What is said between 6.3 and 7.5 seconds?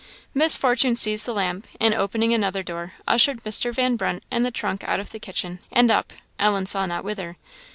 Ellen saw not whither.